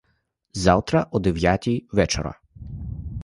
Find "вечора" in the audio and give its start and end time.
1.91-2.39